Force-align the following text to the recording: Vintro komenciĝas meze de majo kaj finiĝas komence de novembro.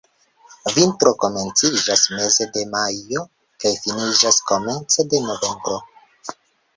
Vintro 0.75 1.09
komenciĝas 1.23 2.05
meze 2.13 2.47
de 2.55 2.63
majo 2.71 3.23
kaj 3.65 3.73
finiĝas 3.83 4.39
komence 4.53 5.07
de 5.13 5.21
novembro. 5.27 5.77